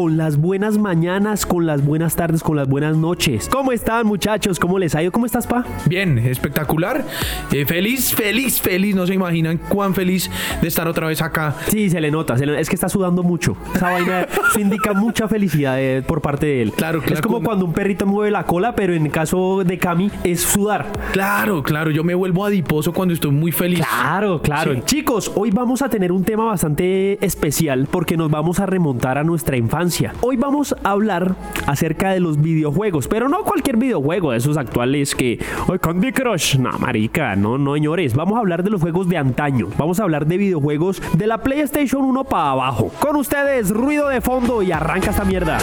[0.00, 3.50] con las buenas mañanas, con las buenas tardes, con las buenas noches.
[3.50, 4.58] ¿Cómo están muchachos?
[4.58, 5.12] ¿Cómo les ha ido?
[5.12, 5.62] ¿Cómo estás, pa?
[5.84, 7.04] Bien, espectacular.
[7.52, 8.94] Eh, feliz, feliz, feliz.
[8.96, 10.30] No se imaginan cuán feliz
[10.62, 11.54] de estar otra vez acá.
[11.68, 12.38] Sí, se le nota.
[12.38, 13.58] se le- Es que está sudando mucho.
[13.74, 16.72] Esa vaina se indica mucha felicidad eh, por parte de él.
[16.72, 19.76] Claro, claro, Es como cuando un perrito mueve la cola, pero en el caso de
[19.76, 20.86] Cami es sudar.
[21.12, 21.90] Claro, claro.
[21.90, 23.80] Yo me vuelvo adiposo cuando estoy muy feliz.
[23.86, 24.72] Claro, claro.
[24.76, 24.80] Sí.
[24.86, 29.24] Chicos, hoy vamos a tener un tema bastante especial porque nos vamos a remontar a
[29.24, 29.89] nuestra infancia.
[30.20, 31.34] Hoy vamos a hablar
[31.66, 36.58] acerca de los videojuegos, pero no cualquier videojuego de esos actuales que, ¡ay, Candy Crush!
[36.58, 38.14] No, marica, no, no, señores.
[38.14, 39.66] Vamos a hablar de los juegos de antaño.
[39.76, 42.92] Vamos a hablar de videojuegos de la PlayStation 1 para abajo.
[43.00, 45.58] Con ustedes, ruido de fondo y arranca esta mierda.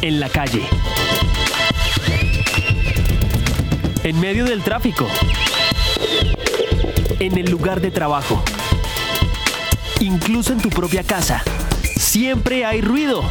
[0.00, 0.62] En la calle.
[4.04, 5.06] En medio del tráfico.
[7.20, 8.42] En el lugar de trabajo.
[10.00, 11.42] Incluso en tu propia casa.
[11.82, 13.22] Siempre hay ruido.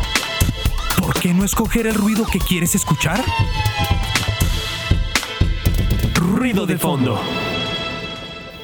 [1.01, 3.19] ¿Por qué no escoger el ruido que quieres escuchar?
[6.13, 7.19] Ruido de fondo.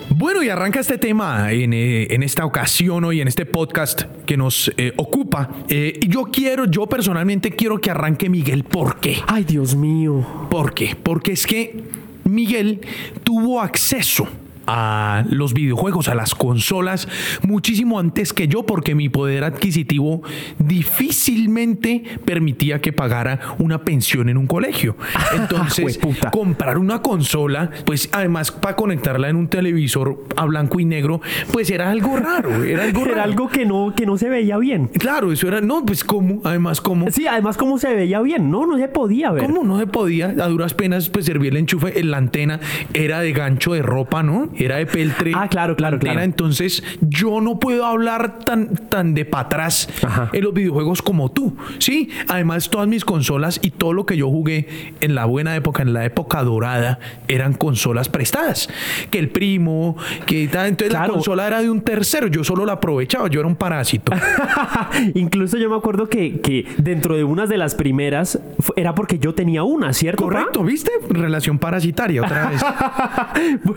[0.09, 4.37] Bueno, y arranca este tema en, eh, en esta ocasión hoy, en este podcast que
[4.37, 5.49] nos eh, ocupa.
[5.69, 8.63] Eh, y yo quiero, yo personalmente quiero que arranque Miguel.
[8.63, 9.17] ¿Por qué?
[9.25, 10.47] Ay, Dios mío.
[10.51, 10.95] ¿Por qué?
[11.01, 11.83] Porque es que
[12.25, 12.81] Miguel
[13.23, 14.27] tuvo acceso
[14.67, 17.07] a los videojuegos, a las consolas,
[17.43, 20.21] muchísimo antes que yo, porque mi poder adquisitivo
[20.59, 24.95] difícilmente permitía que pagara una pensión en un colegio.
[25.35, 26.31] Entonces, Jueputa.
[26.31, 31.69] comprar una consola, pues además para conectarla en un televisor a blanco y negro, pues
[31.69, 33.23] era algo raro, era algo Era raro.
[33.31, 34.87] algo que no, que no se veía bien.
[34.87, 37.11] Claro, eso era, no, pues cómo, además cómo.
[37.11, 38.49] Sí, además, ¿cómo se veía bien?
[38.49, 39.45] No, no se podía ver.
[39.45, 40.27] ¿Cómo no se podía?
[40.27, 42.59] A duras penas, pues servía el enchufe en la antena.
[42.93, 44.49] Era de gancho de ropa, ¿no?
[44.57, 45.31] Era de peltre.
[45.35, 46.13] Ah, claro, claro, antena.
[46.13, 46.25] claro.
[46.25, 50.29] Entonces, yo no puedo hablar tan, tan de para atrás Ajá.
[50.33, 52.09] en los videojuegos como tú, ¿sí?
[52.27, 55.93] Además, todas mis consolas y todo lo que yo jugué en la buena época, en
[55.93, 58.69] la época dorada, eran consolas prestadas.
[59.11, 60.67] Que el primo, que tal.
[60.67, 61.07] Entonces, Claro.
[61.07, 62.27] la consola era de un tercero.
[62.27, 63.27] Yo solo la aprovechaba.
[63.29, 64.11] Yo era un parásito.
[65.15, 68.39] Incluso yo me acuerdo que, que dentro de unas de las primeras
[68.75, 70.23] era porque yo tenía una, ¿cierto?
[70.23, 70.91] Correcto, ¿viste?
[71.09, 72.61] Relación parasitaria otra vez.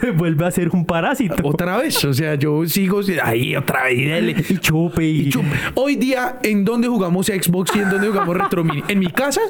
[0.16, 1.36] Vuelve a ser un parásito.
[1.46, 4.50] Otra vez, o sea, yo sigo ahí otra vez.
[4.50, 5.44] Y chupe y, Y chup.
[5.74, 8.82] Hoy día, ¿en dónde jugamos Xbox y en dónde jugamos Retro Mini?
[8.88, 9.40] ¿En mi casa?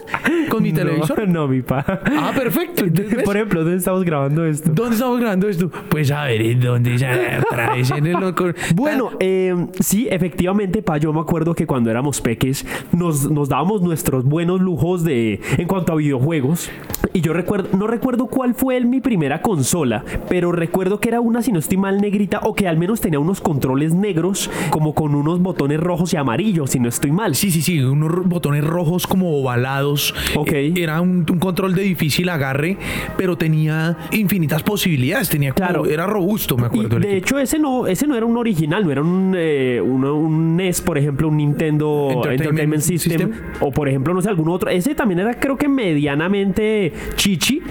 [0.48, 1.28] ¿Con mi No, televisor?
[1.28, 1.84] No, mi pa.
[2.16, 2.84] Ah, perfecto.
[3.24, 4.70] Por ejemplo, ¿dónde estamos grabando esto?
[4.72, 5.70] ¿Dónde estamos grabando esto?
[5.88, 6.96] Pues a ver, ¿en dónde?
[6.98, 8.46] Ya, Otra vez en el loco.
[8.74, 13.82] Bueno, eh, sí, efectivamente, pa, yo me acuerdo que cuando éramos peques nos, nos dábamos
[13.82, 16.70] nuestros buenos lujos de en cuanto a videojuegos.
[17.12, 21.20] Y yo recuerdo, no recuerdo cuál fue el- mi primera consola, pero recuerdo que era
[21.20, 24.94] una, si no estoy mal, negrita, o que al menos tenía unos controles negros, como
[24.94, 27.34] con unos botones rojos y amarillos, si no estoy mal.
[27.34, 30.14] Sí, sí, sí, unos botones rojos como ovalados.
[30.36, 30.52] Ok.
[30.52, 32.76] Eh, Era un, un control de difícil agarre,
[33.16, 35.28] pero tenía infinitas posibilidades.
[35.28, 35.86] Tenía como- Claro.
[35.86, 36.98] era robusto, me acuerdo.
[37.00, 37.16] de equipo.
[37.26, 40.80] hecho, ese no, ese no era un original, no era un, eh, uno- un NES,
[40.82, 43.32] por ejemplo, un Nintendo Entertainment Entertainment, System, System.
[43.60, 44.70] o por ejemplo, no sé, algún otro.
[44.70, 47.62] Ese también era, creo que medianamente chichi.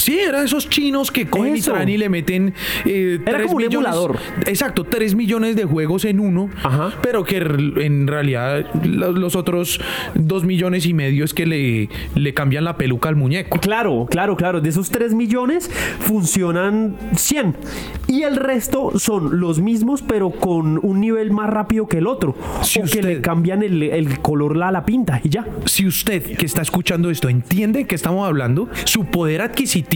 [0.00, 1.70] Sí, era esos chinos que cogen Eso.
[1.70, 2.54] y traen y le meten.
[2.86, 4.16] eh, Era tres como un millones- emulador.
[4.46, 6.48] Exacto, 3 millones de juegos en uno.
[6.62, 6.92] Ajá.
[7.02, 9.80] Pero que en realidad lo- los otros
[10.14, 13.58] 2 millones y medio es que le, le cambian la peluca al muñeco.
[13.60, 14.60] Claro, claro, claro.
[14.60, 17.56] De esos 3 millones funcionan 100.
[18.08, 22.34] Y el resto son los mismos, pero con un nivel más rápido que el otro.
[22.62, 25.46] Si o que le cambian el, el color a la pinta y ya.
[25.66, 29.89] Si usted que está escuchando esto entiende que estamos hablando, su poder adquisitivo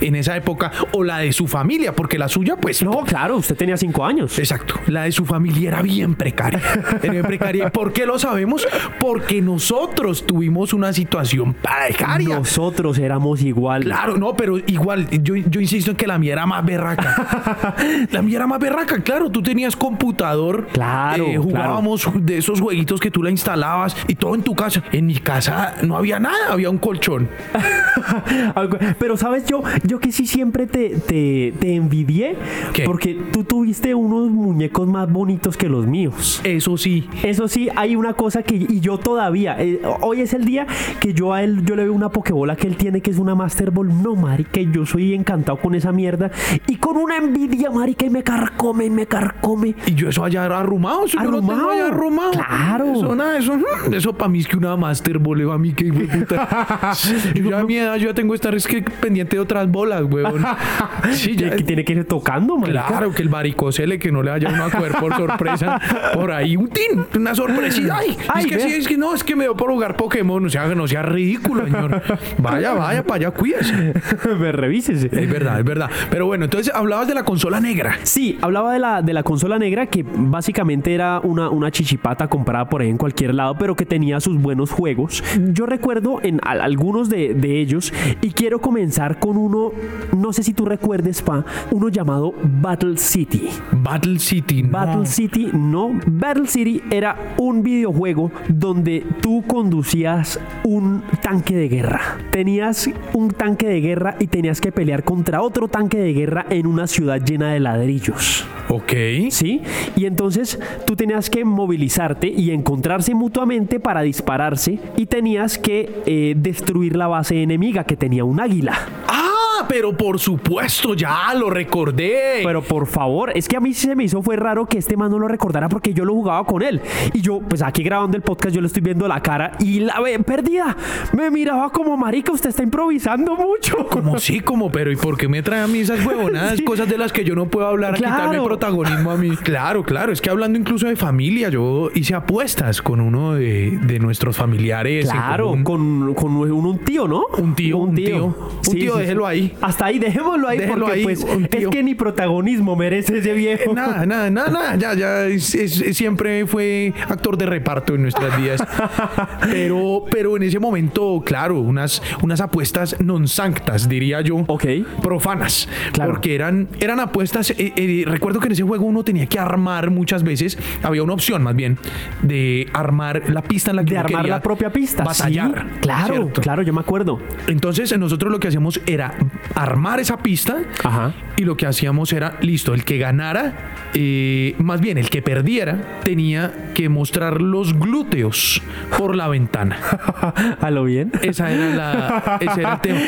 [0.00, 3.56] en esa época o la de su familia, porque la suya, pues No, claro, usted
[3.56, 4.38] tenía 5 años.
[4.38, 4.74] Exacto.
[4.86, 6.60] La de su familia era bien precaria.
[7.02, 7.66] Era bien precaria.
[7.66, 8.66] ¿Y ¿Por qué lo sabemos?
[8.98, 12.36] Porque nosotros tuvimos una situación precaria.
[12.36, 13.84] Nosotros éramos igual.
[13.84, 17.76] Claro, no, pero igual, yo, yo insisto en que la mía era más berraca.
[18.10, 19.30] la mía era más berraca, claro.
[19.30, 20.68] Tú tenías computador.
[20.72, 24.82] Claro, eh, jugábamos de esos jueguitos que tú la instalabas y todo en tu casa.
[24.92, 27.28] En mi casa no había nada, había un colchón.
[28.98, 32.36] Pero sabes, yo, yo que sí siempre te, te, te envidié
[32.72, 32.84] ¿Qué?
[32.84, 36.40] porque tú tuviste unos muñecos más bonitos que los míos.
[36.44, 37.08] Eso sí.
[37.22, 40.66] Eso sí, hay una cosa que, y yo todavía, eh, hoy es el día
[41.00, 43.34] que yo a él, yo le veo una pokebola que él tiene que es una
[43.34, 44.02] Master Ball.
[44.02, 46.30] No, marica, yo soy encantado con esa mierda.
[46.66, 49.74] Y con una envidia, marica, y me carcome, y me carcome.
[49.86, 51.70] Y yo eso allá arrumado, eso yo lo tengo Arrumado.
[51.70, 52.30] allá arrumado.
[52.32, 52.92] Claro.
[52.92, 55.92] Eso nada, eso, mm, eso para mí es que una Master Ball, a mí que
[55.92, 56.92] puta.
[57.34, 59.40] Yo ya a mi edad edad yo ya tengo que estar es que pendiente de
[59.40, 60.44] otras bolas, weón.
[61.12, 61.50] Sí, ya.
[61.56, 62.86] Que tiene que ir tocando, marica.
[62.86, 65.80] Claro, que el varicocele, que no le vaya uno a coger por sorpresa.
[66.14, 67.96] por ahí un tin, una sorpresita.
[67.98, 70.42] Ay, Ay, es que sí, es que no, es que me dio por jugar Pokémon.
[70.42, 72.02] No sea, no sea ridículo, señor.
[72.38, 73.94] Vaya, vaya, para allá, cuídese.
[74.38, 75.06] Me revísese.
[75.06, 75.90] Es verdad, es verdad.
[76.10, 77.96] Pero bueno, entonces hablabas de la consola negra.
[78.04, 82.68] Sí, hablaba de la, de la consola negra que básicamente era una, una chichipata comprada
[82.68, 85.24] por ahí en cualquier lado, pero que tenía sus buenos juegos.
[85.52, 89.72] Yo recuerdo en al- algunos de, de ellos y quiero comenzar con uno,
[90.16, 93.48] no sé si tú recuerdes, Pa, uno llamado Battle City.
[93.72, 94.62] Battle City.
[94.62, 94.70] no.
[94.70, 95.98] Battle City, no.
[96.06, 102.18] Battle City era un videojuego donde tú conducías un tanque de guerra.
[102.30, 106.66] Tenías un tanque de guerra y tenías que pelear contra otro tanque de guerra en
[106.66, 108.46] una ciudad llena de ladrillos.
[108.68, 108.92] Ok.
[109.30, 109.62] ¿Sí?
[109.96, 116.34] Y entonces tú tenías que movilizarte y encontrarse mutuamente para dispararse y tenías que eh,
[116.36, 118.78] destruir la base enemiga que tenía un águila.
[119.08, 119.29] Ah,
[119.68, 122.40] pero por supuesto, ya lo recordé.
[122.44, 124.96] Pero por favor, es que a mí sí se me hizo fue raro que este
[124.96, 126.80] man no lo recordara porque yo lo jugaba con él.
[127.12, 130.00] Y yo, pues aquí grabando el podcast, yo le estoy viendo la cara y la
[130.00, 130.76] ve perdida.
[131.12, 133.86] Me miraba como marica, usted está improvisando mucho.
[133.88, 136.50] Como sí, como, pero ¿y por qué me trae a mí esas huevonadas?
[136.60, 136.64] Sí.
[136.64, 138.44] Cosas de las que yo no puedo hablar, a quitarme Claro.
[138.44, 139.30] protagonismo a mí.
[139.42, 143.98] Claro, claro, es que hablando incluso de familia, yo hice apuestas con uno de, de
[143.98, 145.08] nuestros familiares.
[145.10, 147.24] Claro, con, con un, un tío, ¿no?
[147.38, 148.26] Un tío, un tío.
[148.26, 149.49] Un tío, déjelo ahí.
[149.60, 153.74] Hasta ahí, dejémoslo ahí Déjelo porque ahí, pues es que ni protagonismo merece ese viejo.
[153.74, 158.36] Nada, nada, nada, nada, ya, ya, es- es- siempre fue actor de reparto en nuestras
[158.40, 158.62] vidas.
[159.50, 164.44] Pero, pero en ese momento, claro, unas, unas apuestas non sanctas, diría yo.
[164.46, 164.64] Ok.
[165.02, 165.68] Profanas.
[165.92, 166.12] Claro.
[166.12, 167.50] Porque eran, eran apuestas.
[167.52, 170.58] eh, eh, recuerdo que en ese juego uno tenía que armar muchas veces.
[170.82, 171.78] Había una opción, más bien,
[172.22, 175.04] de armar la pista en la que de uno armar quería la propia pista.
[175.04, 175.66] Batallar.
[175.74, 176.40] Sí, claro, ¿cierto?
[176.42, 177.18] claro, yo me acuerdo.
[177.48, 179.14] Entonces nosotros lo que hacíamos era
[179.54, 181.12] armar esa pista Ajá.
[181.36, 186.00] y lo que hacíamos era, listo, el que ganara, eh, más bien el que perdiera,
[186.04, 188.62] tenía que mostrar los glúteos
[188.96, 189.76] por la ventana.
[190.60, 191.10] A lo bien.
[191.22, 193.00] Esa era la, ese era el tema.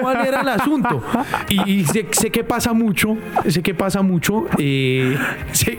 [0.00, 1.02] ¿Cuál era el asunto?
[1.48, 3.16] Y, y sé, sé que pasa mucho,
[3.48, 5.16] sé que pasa mucho, eh,
[5.52, 5.78] sé-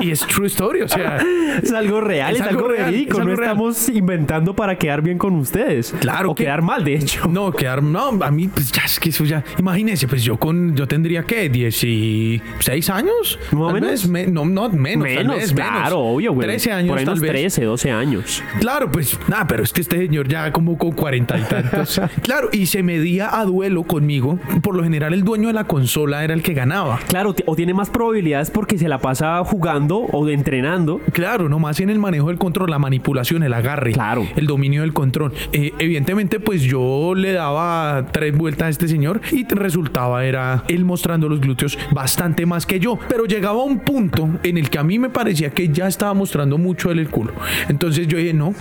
[0.00, 1.18] y es true story, o sea,
[1.62, 3.12] Es algo real, Es es, algo real, verídico.
[3.14, 3.50] es algo no real.
[3.52, 5.94] estamos inventando para quedar bien con ustedes.
[6.00, 7.26] Claro O que- quedar mal, de hecho.
[7.28, 10.74] No, quedar, no, a mí, pues ya es que eso ya, imagínense, pues yo con,
[10.76, 13.90] yo tendría que 16 años, ¿Más o Tal menos?
[13.90, 15.92] vez, me- no, no, menos, menos, vez, claro, menos.
[15.94, 16.46] obvio, güey.
[16.48, 17.30] 13 años, Por ahí tal unos vez.
[17.30, 18.42] 13, 12 años.
[18.60, 22.00] Claro, pues nada, pero es que este señor ya como con cuarenta y tantos.
[22.22, 24.38] claro, y se medía a duelo conmigo.
[24.62, 26.98] Por lo general, el dueño de la consola era el que ganaba.
[27.08, 31.00] Claro, o tiene más probabilidades porque se la pasa jugando o entrenando.
[31.12, 34.26] Claro, nomás en el manejo del control, la manipulación, el agarre, Claro.
[34.36, 35.32] el dominio del control.
[35.52, 40.84] Eh, evidentemente, pues yo le daba tres vueltas a este señor y resultaba era él
[40.84, 42.98] mostrando los glúteos bastante más que yo.
[43.08, 46.56] Pero llegaba un punto en el que a mí me parecía que ya estaba mostrando
[46.56, 47.32] mucho él el culo.
[47.68, 48.54] Entonces yo dije, no,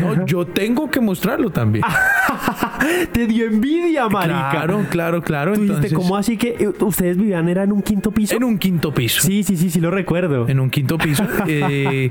[0.00, 1.84] no, yo tengo que mostrarlo también.
[3.12, 4.50] Te dio envidia, marica.
[4.50, 5.54] Claro, claro, claro.
[5.54, 8.34] Tú dijiste, Entonces, ¿cómo así que eh, ustedes vivían era en un quinto piso?
[8.34, 9.22] En un quinto piso.
[9.22, 10.48] Sí, sí, sí, sí lo recuerdo.
[10.48, 11.24] En un quinto piso.
[11.46, 12.10] eh,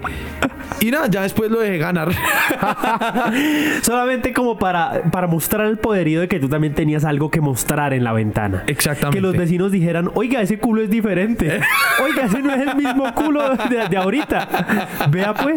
[0.82, 2.10] y nada, ya después lo dejé ganar.
[3.82, 7.87] Solamente como para, para mostrar el poderío de que tú también tenías algo que mostrar
[7.94, 8.64] en la ventana.
[8.68, 9.18] Exactamente.
[9.18, 11.60] Que los vecinos dijeran, oiga, ese culo es diferente.
[12.04, 14.48] Oiga, ese no es el mismo culo de, de ahorita.
[15.10, 15.56] Vea pues,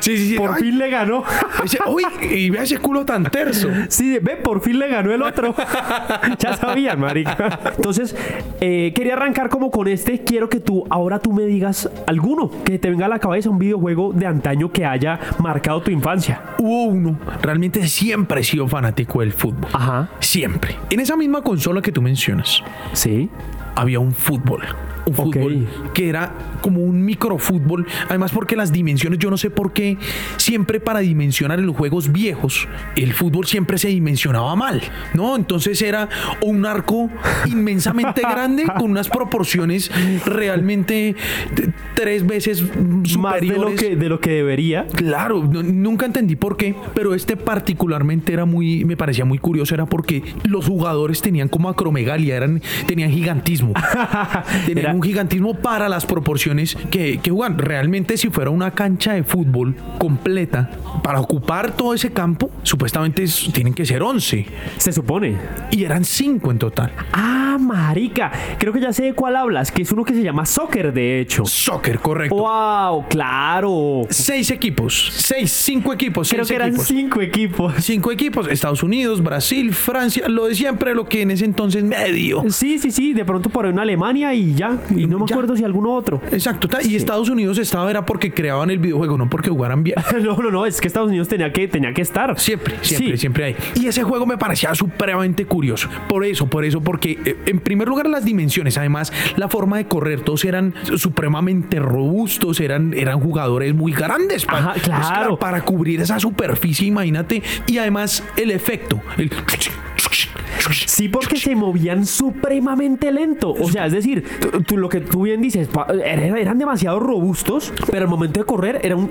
[0.00, 0.34] sí, sí, sí.
[0.36, 1.22] por Ay, fin le ganó.
[1.64, 3.68] ese- uy, y vea ese culo tan terso.
[3.88, 5.54] Sí, ve, por fin le ganó el otro.
[6.38, 7.58] ya sabían, marica.
[7.76, 8.16] Entonces,
[8.60, 10.22] eh, quería arrancar como con este.
[10.24, 13.58] Quiero que tú, ahora tú me digas alguno que te venga a la cabeza un
[13.58, 16.40] videojuego de antaño que haya marcado tu infancia.
[16.58, 17.18] Hubo uno.
[17.42, 19.70] Realmente siempre he sido fanático del fútbol.
[19.72, 20.08] Ajá.
[20.20, 20.76] Siempre.
[20.90, 22.62] En esa misma consola que tú mencionas,
[22.94, 23.28] Sí.
[23.74, 24.62] había un fútbol.
[25.08, 27.86] Un fútbol que era como un microfútbol.
[28.08, 29.96] Además, porque las dimensiones, yo no sé por qué,
[30.36, 34.82] siempre para dimensionar en los juegos viejos, el fútbol siempre se dimensionaba mal,
[35.14, 35.36] ¿no?
[35.36, 36.08] Entonces era
[36.42, 37.10] un arco
[37.46, 39.90] inmensamente grande con unas proporciones
[40.26, 41.14] realmente
[41.94, 43.40] tres veces Más superiores.
[43.40, 44.86] de lo que, de lo que debería.
[44.86, 49.74] Claro, no- nunca entendí por qué, pero este particularmente era muy, me parecía muy curioso,
[49.74, 53.72] era porque los jugadores tenían como acromegalia, eran, tenían gigantismo.
[54.66, 57.56] tenían Era- un gigantismo para las proporciones que, que juegan.
[57.58, 60.70] Realmente si fuera una cancha de fútbol completa,
[61.02, 64.46] para ocupar todo ese campo, supuestamente es- tienen que ser 11.
[64.76, 65.36] Se supone.
[65.70, 66.92] Y eran 5 en total.
[67.12, 68.32] Ah, marica.
[68.58, 71.20] Creo que ya sé de cuál hablas, que es uno que se llama soccer, de
[71.20, 71.44] hecho.
[71.46, 72.34] Soccer, correcto.
[72.36, 74.02] Wow, claro.
[74.10, 75.10] Seis equipos.
[75.14, 76.28] Seis, cinco equipos.
[76.28, 76.86] Creo seis que eran equipos.
[76.86, 77.74] cinco equipos.
[77.78, 82.42] Cinco equipos, Estados Unidos, Brasil, Francia, lo de siempre, lo que en ese entonces medio.
[82.50, 84.76] Sí, sí, sí, de pronto por ahí una Alemania y ya.
[84.96, 85.34] Y no me Ya.
[85.34, 86.20] acuerdo si alguno otro.
[86.30, 89.96] Exacto, y Estados Unidos estaba era porque creaban el videojuego, no porque jugaran bien.
[90.28, 92.38] No, no, no, es que Estados Unidos tenía que, tenía que estar.
[92.38, 93.18] Siempre, siempre, Sí.
[93.18, 93.56] siempre hay.
[93.76, 95.88] Y ese juego me parecía supremamente curioso.
[96.08, 99.86] Por eso, por eso, porque eh, en primer lugar las dimensiones, además la forma de
[99.86, 105.38] correr, todos eran supremamente robustos, eran, eran jugadores muy grandes pa- Ajá, pues, claro.
[105.38, 107.42] para cubrir esa superficie, imagínate.
[107.66, 109.30] Y además el efecto, el...
[110.86, 113.52] Sí, porque se movían supremamente lento.
[113.52, 114.24] O sea, es decir,
[114.70, 115.68] lo que tú bien dices,
[116.04, 119.10] eran, eran demasiado robustos, pero al momento de correr era un...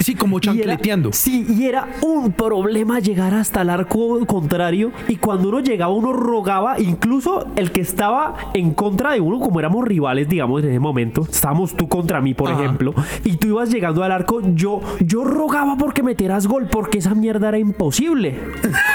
[0.00, 1.12] Sí, como y era- chancleteando.
[1.12, 4.92] sí, y era un problema llegar hasta el arco contrario.
[5.08, 9.58] Y cuando uno llegaba, uno rogaba, incluso el que estaba en contra de uno, como
[9.60, 12.62] éramos rivales, digamos, en ese momento, estábamos tú contra mí, por Ajá.
[12.64, 17.14] ejemplo, y tú ibas llegando al arco, yo, yo rogaba porque metieras gol, porque esa
[17.14, 18.38] mierda era imposible.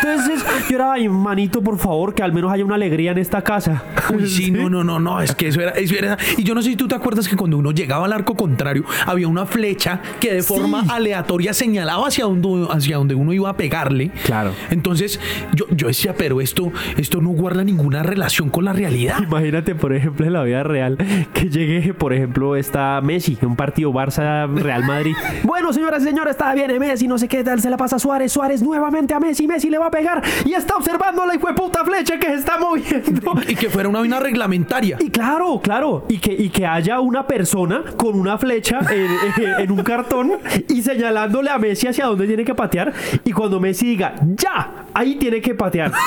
[0.06, 3.42] Entonces yo era, ay, manito, por favor, que al menos haya una alegría en esta
[3.42, 3.84] casa.
[4.14, 6.18] Uy, sí, no, no, no, no, es que eso era, eso era.
[6.38, 8.84] Y yo no sé si tú te acuerdas que cuando uno llegaba al arco contrario,
[9.06, 10.90] había una flecha que de forma Sí.
[10.92, 14.12] aleatoria señalaba hacia donde, hacia donde uno iba a pegarle.
[14.26, 14.52] Claro.
[14.70, 15.20] Entonces,
[15.54, 19.20] yo, yo decía, pero esto, esto no guarda ninguna relación con la realidad.
[19.24, 20.98] Imagínate, por ejemplo, en la vida real,
[21.34, 25.16] que llegue, por ejemplo, está Messi, en un partido Barça-Real Madrid.
[25.44, 28.00] bueno, señoras y señores, está bien Messi, no sé qué tal, se la pasa a
[28.00, 31.86] Suárez, Suárez nuevamente a Messi, Messi le va a pegar y está observando la puta
[31.86, 33.34] flecha que se está moviendo.
[33.48, 34.98] Y que fuera una vaina reglamentaria.
[35.00, 39.72] Y claro, claro, y que, y que haya una persona con una flecha en, en
[39.72, 40.34] un cartón
[40.68, 42.94] y señalándole a Messi hacia dónde tiene que patear.
[43.24, 45.92] Y cuando Messi diga, ya, ahí tiene que patear.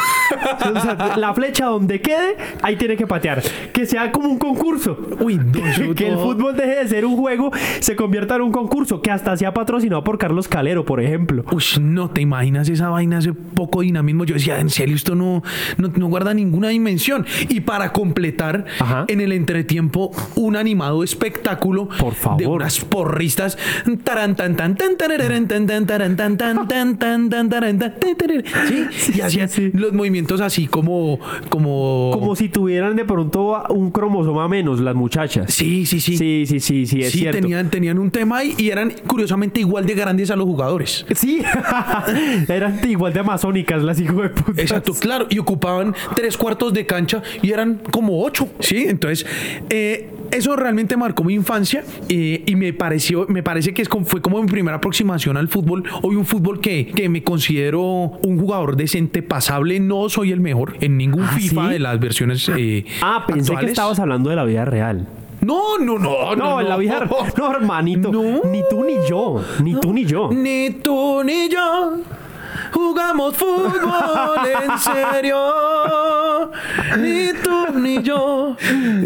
[0.59, 3.43] O sea, la flecha donde quede, ahí tiene que patear.
[3.73, 4.99] Que sea como un concurso.
[5.21, 9.01] Uy, no, que el fútbol deje de ser un juego, se convierta en un concurso,
[9.01, 11.45] que hasta sea patrocinado por Carlos Calero, por ejemplo.
[11.51, 14.25] Uy, no te imaginas esa vaina, ese poco dinamismo.
[14.25, 15.43] Yo decía, en serio, esto no,
[15.77, 17.27] no, no guarda ninguna dimensión.
[17.49, 19.05] Y para completar, Ajá.
[19.09, 22.39] en el entretiempo, un animado espectáculo Por favor.
[22.41, 23.59] de unas porristas.
[28.69, 29.71] Sí, y hacían sí.
[29.73, 31.19] los movimientos así como,
[31.49, 35.53] como, Como si tuvieran de pronto un cromosoma menos las muchachas.
[35.53, 36.17] Sí, sí, sí.
[36.17, 37.41] Sí, sí, sí, sí, es Sí, cierto.
[37.41, 41.07] tenían, tenían un tema ahí y eran curiosamente igual de grandes a los jugadores.
[41.15, 41.43] Sí,
[42.49, 44.61] eran igual de amazónicas las hijos de puta.
[44.61, 48.85] Exacto, claro, y ocupaban tres cuartos de cancha y eran como ocho, ¿sí?
[48.89, 49.27] Entonces,
[49.71, 54.05] eh, eso realmente marcó mi infancia eh, y me pareció, me parece que es como-
[54.05, 55.85] fue como mi primera aproximación al fútbol.
[56.03, 60.75] Hoy un fútbol que, que me considero un jugador decente, pasable, no soy el mejor
[60.81, 61.73] en ningún ¿Ah, FIFA sí?
[61.73, 65.07] de las versiones eh, Ah, pensé que estabas hablando de la vida real.
[65.41, 67.11] No, no, no, No, en la vida real.
[67.39, 68.11] No, hermanito.
[68.13, 68.43] No.
[68.51, 69.43] Ni tú ni yo.
[69.63, 70.31] Ni tú ni yo.
[70.33, 71.99] Ni tú ni yo
[72.73, 76.51] jugamos fútbol en serio.
[76.99, 78.57] Ni tú ni yo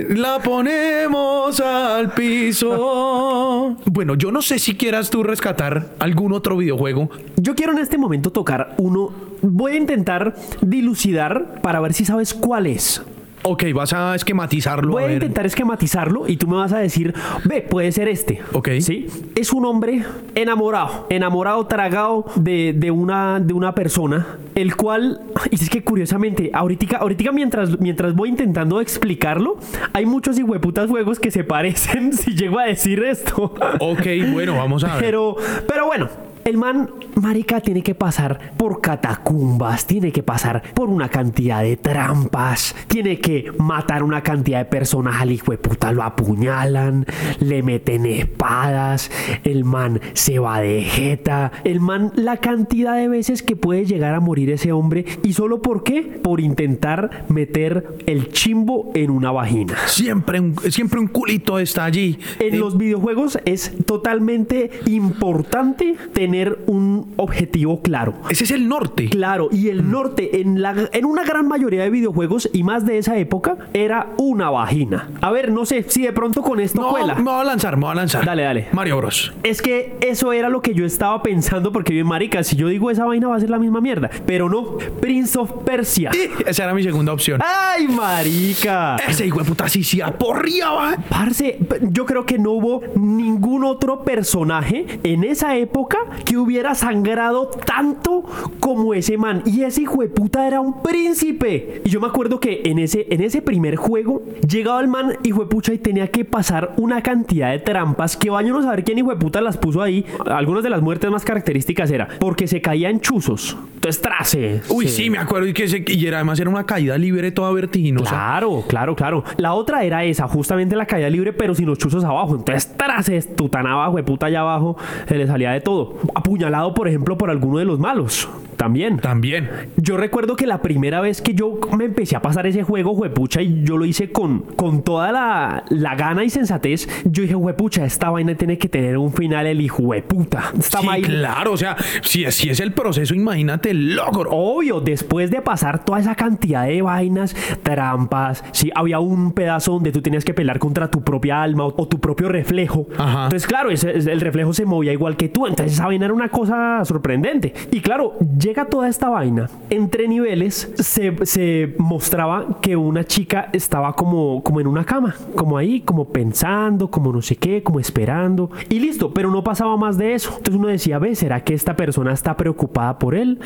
[0.08, 3.76] la ponemos al piso.
[3.86, 7.10] Bueno, yo no sé si quieras tú rescatar algún otro videojuego.
[7.36, 9.10] Yo quiero en este momento tocar uno.
[9.42, 13.02] Voy a intentar dilucidar para ver si sabes cuál es.
[13.42, 14.92] Ok, vas a esquematizarlo.
[14.92, 17.12] Voy a a intentar esquematizarlo y tú me vas a decir,
[17.44, 18.40] ve, puede ser este.
[18.52, 18.68] Ok.
[18.80, 19.08] Sí.
[19.34, 25.20] Es un hombre enamorado, enamorado, tragado de, de una, de una persona, el cual,
[25.50, 29.58] y es que curiosamente, ahorita, ahorita mientras, mientras voy intentando explicarlo,
[29.92, 33.54] hay muchos hijueputas juegos que se parecen si llego a decir esto.
[33.80, 35.04] Ok, bueno, vamos a ver.
[35.04, 36.08] Pero, pero bueno,
[36.44, 41.76] el man, marica, tiene que pasar por catacumbas, tiene que pasar por una cantidad de
[41.76, 47.06] trampas, tiene que matar una cantidad de personas al hijo de puta, lo apuñalan,
[47.40, 49.10] le meten espadas,
[49.44, 54.14] el man se va de jeta, el man, la cantidad de veces que puede llegar
[54.14, 56.02] a morir ese hombre, y solo por qué?
[56.02, 59.76] Por intentar meter el chimbo en una vagina.
[59.86, 62.18] Siempre un, siempre un culito está allí.
[62.38, 68.14] En Eh, los videojuegos es totalmente importante tener un, un objetivo claro.
[68.30, 69.08] Ese es el norte.
[69.08, 72.98] Claro, y el norte en, la, en una gran mayoría de videojuegos y más de
[72.98, 75.10] esa época era una vagina.
[75.20, 77.14] A ver, no sé si de pronto con esto No, cuela.
[77.16, 78.24] me voy a lanzar, me voy a lanzar.
[78.24, 78.68] Dale, dale.
[78.72, 79.32] Mario Bros.
[79.42, 82.90] Es que eso era lo que yo estaba pensando porque bien marica, si yo digo
[82.90, 86.10] esa vaina va a ser la misma mierda, pero no, Prince of Persia.
[86.46, 87.40] Esa era mi segunda opción.
[87.44, 88.96] Ay, marica.
[89.08, 90.96] Ese hijo de puta sí se aporreaba.
[91.08, 91.58] Parce,
[91.90, 98.24] yo creo que no hubo ningún otro personaje en esa época que hubiera sangrado tanto
[98.60, 99.42] como ese man.
[99.46, 101.82] Y ese hijo de puta era un príncipe.
[101.84, 105.40] Y yo me acuerdo que en ese, en ese primer juego llegaba el man hijo
[105.42, 108.98] de pucha y tenía que pasar una cantidad de trampas que vaya a saber quién
[108.98, 110.04] hijo de puta las puso ahí.
[110.26, 113.56] Algunas de las muertes más características era porque se caían chuzos.
[113.74, 114.60] Entonces trase.
[114.68, 115.46] Uy, sí, me acuerdo.
[115.48, 118.10] Y, que se- y era, además era una caída libre toda vertiginosa.
[118.10, 119.24] Claro, claro, claro.
[119.38, 122.36] La otra era esa, justamente la caída libre, pero sin los chuzos abajo.
[122.36, 123.10] Entonces, tras
[123.50, 124.76] tan abajo, de puta allá abajo,
[125.08, 125.96] se le salía de todo.
[126.14, 128.28] Apuñalado, por ejemplo, por alguno de los malos.
[128.56, 128.98] También.
[128.98, 129.48] También.
[129.76, 133.42] Yo recuerdo que la primera vez que yo me empecé a pasar ese juego, juepucha,
[133.42, 137.84] y yo lo hice con, con toda la, la gana y sensatez, yo dije, juepucha,
[137.84, 140.52] esta vaina tiene que tener un final el hijo de puta.
[140.58, 141.52] Esta Sí, vaina- claro.
[141.52, 144.30] O sea, si es el proceso, imagínate el logro.
[144.30, 149.92] Obvio, después de pasar toda esa cantidad de vainas, trampas, sí, había un pedazo donde
[149.92, 152.86] tú tenías que pelear contra tu propia alma o, o tu propio reflejo.
[152.98, 153.24] Ajá.
[153.24, 155.46] Entonces, claro, ese- ese- el reflejo se movía igual que tú.
[155.46, 157.54] Entonces, esa vaina era una cosa sorprendente.
[157.70, 159.48] Y claro, llega toda esta vaina.
[159.70, 165.56] Entre niveles se, se mostraba que una chica estaba como, como en una cama, como
[165.58, 168.50] ahí, como pensando, como no sé qué, como esperando.
[168.68, 170.30] Y listo, pero no pasaba más de eso.
[170.30, 173.38] Entonces uno decía, ve, ¿será que esta persona está preocupada por él?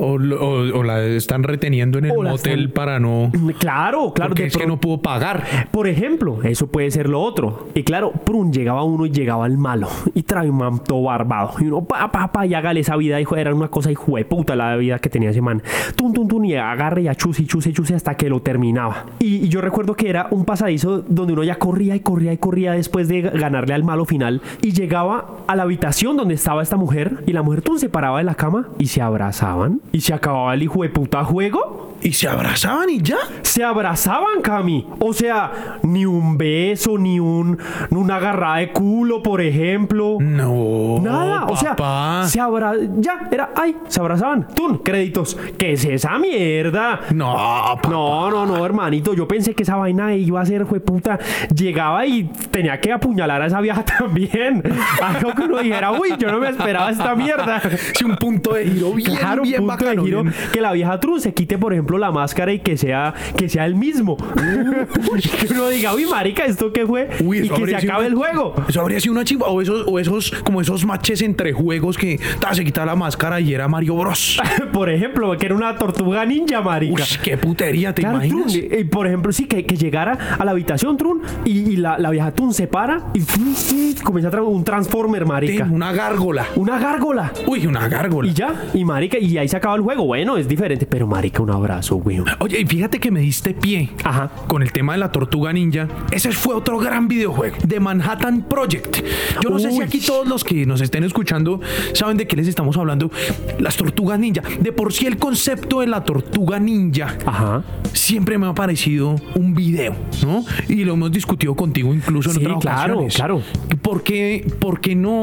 [0.00, 3.30] O, lo- o- o la están reteniendo en el O motel están- para no.
[3.58, 4.30] Claro, claro.
[4.30, 5.44] Porque de es que no pudo pagar.
[5.70, 7.68] Por ejemplo, eso puede ser lo otro.
[7.74, 9.88] Y claro, prun, llegaba uno y llegaba el malo.
[10.14, 11.52] Y trae un man todo barbado.
[11.60, 13.36] Y uno, pa, pa, pa, y hágale esa vida, hijo.
[13.36, 15.62] Era una cosa hijo de puta la vida que tenía ese man.
[15.96, 19.06] Tun, tun, tun, y agarre y achuse, y chuse, chuse hasta que lo terminaba.
[19.20, 22.38] Y, y yo recuerdo que era un pasadizo donde uno ya corría y corría y
[22.38, 24.42] corría después de ganarle al malo final.
[24.62, 27.22] Y llegaba a la habitación donde estaba esta mujer.
[27.26, 29.80] Y la mujer, tun, se paraba de la cama y se abrazaban.
[29.92, 31.94] Y se acababa el hijo de puta juego.
[32.02, 33.16] Y se abrazaban y ya.
[33.40, 34.86] Se abrazaban, Cami.
[34.98, 37.58] O sea, ni un beso, ni un,
[37.88, 40.18] ni una agarrada de culo, por ejemplo.
[40.20, 41.00] No.
[41.00, 42.74] Nada, o sea, se abra...
[42.98, 44.48] Ya, era, ay, se abrazaban.
[44.48, 45.38] Tun, créditos.
[45.56, 47.00] ¿Qué es esa mierda?
[47.14, 47.88] No, papá.
[47.88, 49.14] No, no, no, hermanito.
[49.14, 51.18] Yo pensé que esa vaina iba a ser, puta.
[51.54, 54.62] Llegaba y tenía que apuñalar a esa vieja también.
[55.02, 57.60] Algo que uno dijera, uy, yo no me esperaba esta mierda.
[57.94, 59.90] Sí, un punto de giro bien, Claro, un punto bacano.
[60.02, 62.76] de giro bien- que la vieja Trun se quite, por ejemplo, la máscara y que
[62.76, 64.16] sea, que sea el mismo.
[64.76, 67.08] que uno diga, uy, marica, ¿esto qué fue?
[67.22, 68.54] Uy, y que se acabe el juego.
[68.68, 69.46] Eso habría sido una chimba.
[69.48, 73.40] O esos, o esos, como esos matches entre juegos que ta, se quitaba la máscara
[73.40, 74.40] y era Mario Bros.
[74.72, 77.02] por ejemplo, que era una tortuga ninja, marica.
[77.02, 78.52] Uy, qué putería, ¿te Claro, imaginas?
[78.52, 81.76] Trun, y, y, por ejemplo, sí, que, que llegara a la habitación Trun y, y
[81.76, 85.68] la, la vieja Trun se para y comienza a traer un Transformer, marica.
[85.70, 86.46] Una gárgola.
[86.56, 87.32] Una gárgola.
[87.46, 88.28] Uy, una gárgola.
[88.28, 90.04] Y ya, y marica, y ahí se acaba el juego.
[90.04, 92.20] Bueno, es diferente, pero marica, un abrazo, güey.
[92.40, 94.30] Oye, y fíjate que me diste pie Ajá.
[94.48, 95.88] con el tema de la tortuga ninja.
[96.10, 98.98] Ese fue otro gran videojuego de Manhattan Project.
[99.42, 101.60] Yo no sé si aquí todos los que nos estén escuchando
[101.92, 103.10] saben de qué les estamos hablando.
[103.58, 104.42] Las tortugas ninja.
[104.60, 107.62] De por sí el concepto de la tortuga ninja Ajá.
[107.92, 110.44] siempre me ha parecido un video, ¿no?
[110.68, 113.14] Y lo hemos discutido contigo incluso en Sí, otras claro, ocasiones.
[113.16, 113.42] claro.
[113.82, 115.13] ¿Por qué, por qué no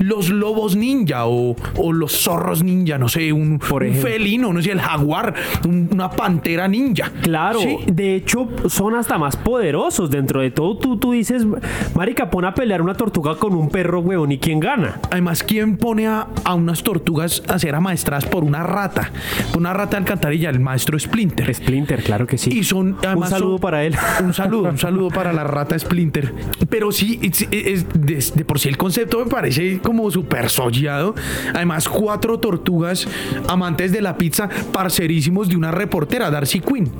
[0.00, 2.98] los lobos ninja o, o los zorros ninja?
[2.98, 4.10] No sé, un, Por un ejemplo.
[4.10, 5.34] felino, no sé, el jaguar,
[5.66, 7.10] un- una pantera ninja.
[7.22, 7.78] Claro, Sí.
[7.86, 10.10] de hecho son hasta más poderosos.
[10.10, 11.46] Dentro de todo, tú, tú dices,
[11.94, 15.00] Marica, pon a pelear una tortuga con un perro, huevón, ¿y quién gana?
[15.10, 19.10] Además, ¿quién pone a, a unas tortugas a ser amaestradas por una rata?
[19.50, 21.52] Por una rata de alcantarilla, el maestro Splinter.
[21.54, 22.50] Splinter, claro que sí.
[22.52, 23.96] Y son además un saludo son- para él.
[24.22, 26.32] Un saludo, un saludo para la rata Splinter.
[26.68, 31.14] Pero sí, es, es- de, de por sí el concepto me parece como súper sollado.
[31.54, 33.06] Además, cuatro tortugas
[33.48, 36.90] amantes de la pizza, parcerísimos de una reportera, Darcy Quinn.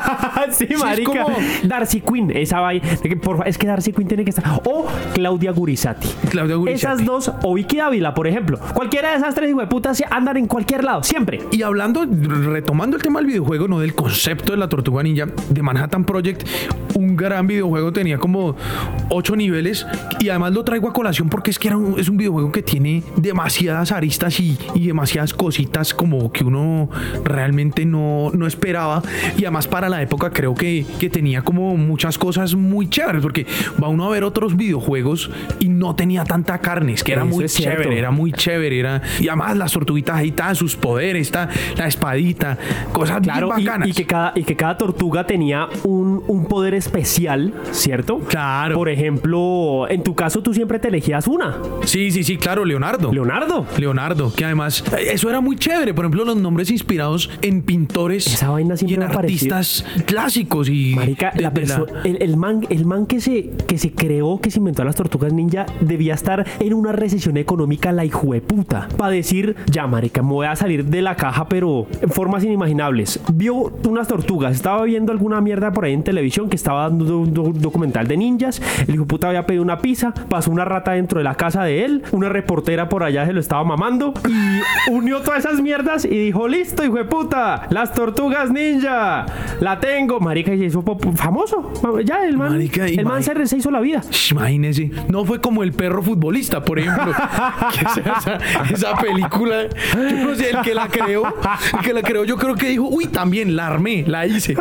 [0.50, 1.22] sí, es marica.
[1.24, 2.84] como- Darcy Quinn, esa vaina.
[3.46, 4.44] Es que Darcy Quinn tiene que estar.
[4.64, 6.08] O Claudia Gurizati.
[6.30, 6.84] Claudia Gurizati.
[6.94, 8.58] Esas dos, o Vicky Dávila, por ejemplo.
[8.74, 11.40] Cualquiera de esas tres hueputas andan en cualquier lado, siempre.
[11.52, 15.62] Y hablando, retomando el tema del videojuego, no del concepto de la tortuga ninja, de
[15.62, 16.46] Manhattan Project,
[16.94, 18.56] un gran videojuego, tenía como
[19.08, 19.86] ocho niveles
[20.20, 22.62] y además lo traigo a colación porque es que era un, es un videojuego que
[22.62, 26.88] tiene demasiadas aristas y, y demasiadas cositas como que uno
[27.24, 29.02] realmente no, no esperaba
[29.36, 33.46] y además para la época creo que, que tenía como muchas cosas muy chéveres porque
[33.82, 35.30] va uno a ver otros videojuegos
[35.60, 37.82] y no tenía tanta carne, es que era muy cierto.
[37.82, 41.86] chévere, era muy chévere, era y además las tortuguitas ahí estaban sus poderes, está la
[41.86, 42.58] espadita,
[42.92, 43.88] cosas Claro, bien y, bacanas.
[43.88, 48.18] y que cada, y que cada tortuga tenía un, un poder especial, ¿cierto?
[48.20, 48.74] Claro.
[48.76, 51.56] Por ejemplo, en tu caso tú siempre te elegías una.
[51.84, 53.12] Sí, sí, sí, claro, Leonardo.
[53.12, 53.66] Leonardo.
[53.78, 55.94] Leonardo, que además eh, eso era muy chévere.
[55.94, 61.32] Por ejemplo, los nombres inspirados en pintores Esa vaina y en artistas clásicos y Marica,
[61.34, 64.50] de- la de la- el, el man, el man que, se, que se creó, que
[64.50, 68.88] se inventó las tortugas ninja, debía estar en una recesión económica la hijueputa.
[68.96, 73.20] Para decir, ya, marica, me voy a salir de la caja, pero en formas inimaginables.
[73.32, 73.54] Vio
[73.88, 77.52] unas tortugas, estaba viendo alguna mierda por ahí en televisión que estaba dando un do-
[77.54, 78.60] documental de ninjas.
[78.86, 81.84] El hijo puta había pedido una pizza, pasó una rata dentro de la casa de
[81.84, 86.08] él, una reportera por allá se lo estaba mamando y unió todas esas mierdas y
[86.08, 89.26] dijo, listo, hijo de puta, las tortugas ninja,
[89.60, 90.82] la tengo, marica, y se hizo
[91.14, 91.72] famoso.
[92.04, 94.02] Ya, el man, Marica, el man se, se hizo la vida.
[94.30, 97.12] Imagínese, no fue como el perro futbolista, por ejemplo.
[98.64, 101.24] que esa, película, yo no sé, el que la creó,
[101.74, 104.56] el que la creó, yo creo que dijo, uy, también la armé, la hice.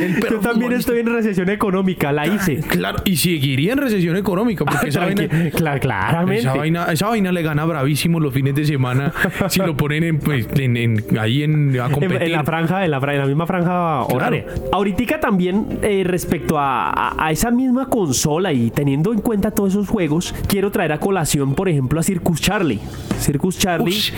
[0.00, 2.60] El perro Yo también estoy en recesión económica, la hice.
[2.76, 6.40] Claro, y seguiría en recesión económica, porque esa vaina, Tranqui- cla- claramente.
[6.40, 9.12] Esa vaina, esa vaina le gana bravísimo los fines de semana
[9.48, 12.22] si lo ponen en, pues, en- en- ahí en, a competir.
[12.22, 14.44] en la franja, en la, en la misma franja horaria.
[14.72, 19.70] Ahorita también, eh, respecto a, a- a esa misma consola y teniendo en cuenta todos
[19.72, 22.80] esos juegos, quiero traer a colación, por ejemplo, a Circus Charlie.
[23.18, 23.88] Circus Charlie.
[23.90, 24.12] Ush,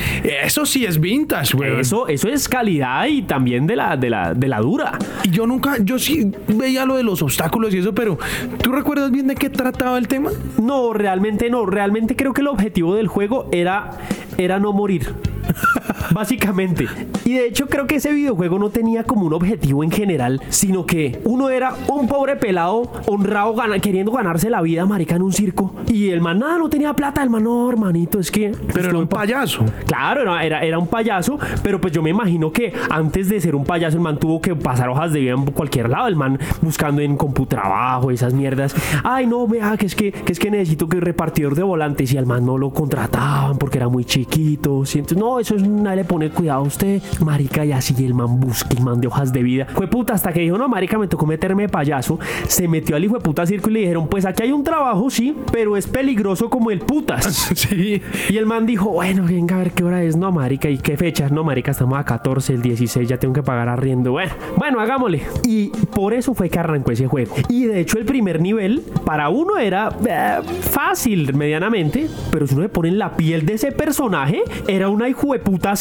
[0.44, 1.80] eso sí es vintage, güey.
[1.80, 4.98] Eso, eso es calidad y también de la, de la, de la dura.
[5.24, 8.18] Y yo nunca, yo sí veía lo de los obstáculos y eso, pero
[8.62, 10.30] ¿tú recuerdas bien de qué trataba el tema?
[10.60, 11.66] No, realmente no.
[11.66, 13.98] Realmente creo que el objetivo del juego era,
[14.38, 15.14] era no morir.
[16.12, 16.86] Básicamente.
[17.24, 20.86] Y de hecho creo que ese videojuego no tenía como un objetivo en general, sino
[20.86, 25.32] que uno era un pobre pelado honrado gana- queriendo ganarse la vida, marica, en un
[25.32, 25.74] circo.
[25.88, 27.22] Y el man, nada, no tenía plata.
[27.22, 28.52] El man, no, hermanito, es que...
[28.68, 29.64] Pero era que un payaso.
[29.86, 33.54] Claro, era, era, era un payaso, pero pues yo me imagino que antes de ser
[33.54, 36.38] un payaso, el man tuvo que pasar hojas de vida en cualquier lado, el man
[36.62, 38.74] buscando en computrabajo, esas mierdas.
[39.04, 42.16] Ay, no, vea, que es que, que es que necesito que repartidor de volantes y
[42.18, 44.84] al man no lo contrataban porque era muy chiquito.
[44.84, 44.98] ¿sí?
[44.98, 48.38] Entonces, no, eso es nadie le pone cuidado a usted, marica, y así el man
[48.38, 49.66] busca y man de hojas de vida.
[49.74, 52.20] Fue puta, hasta que dijo, no, marica, me tocó meterme de payaso.
[52.46, 55.10] Se metió al hijo de puta circo y le dijeron, pues aquí hay un trabajo,
[55.10, 57.48] sí, pero es peligroso como el putas.
[57.58, 58.00] Sí.
[58.28, 60.16] Y el man dijo, bueno, venga a ver qué hora es.
[60.16, 61.28] No, marica, ¿y qué fecha?
[61.28, 64.12] No, marica, estamos a 14, el 16, ya tengo que pagar arriendo.
[64.12, 65.22] Bueno, bueno, hagámosle.
[65.44, 67.34] Y por eso fue que arrancó ese juego.
[67.48, 70.38] Y de hecho el primer nivel, para uno era eh,
[70.70, 75.08] fácil medianamente, pero si uno le pone en la piel de ese personaje, era una
[75.08, 75.74] hijo de puta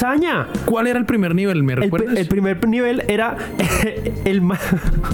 [0.66, 1.64] ¿Cuál era el primer nivel?
[1.64, 2.18] ¿Me El, recuerdas?
[2.18, 3.36] el primer nivel era
[4.26, 4.58] el man,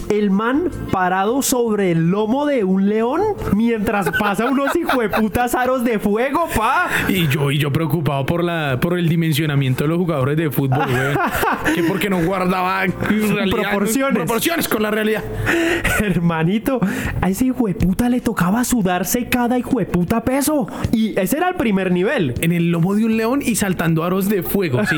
[0.09, 3.21] el man parado sobre el lomo de un león
[3.55, 6.87] mientras pasa unos hijueputas aros de fuego, pa.
[7.07, 10.85] Y yo, y yo preocupado por la por el dimensionamiento de los jugadores de fútbol,
[10.85, 11.73] güey.
[11.75, 14.15] que porque no guardaba realidad- Proporciones.
[14.17, 15.23] proporciones con la realidad.
[15.99, 16.79] Hermanito,
[17.21, 20.67] a ese hijueputa le tocaba sudarse cada hijueputa peso.
[20.91, 22.33] Y ese era el primer nivel.
[22.41, 24.97] En el lomo de un león y saltando aros de fuego, sí.